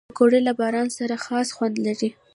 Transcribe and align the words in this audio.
پکورې 0.09 0.39
له 0.47 0.53
باران 0.59 0.87
سره 0.97 1.15
خاص 1.25 1.47
خوند 1.55 1.75
لري 1.85 2.09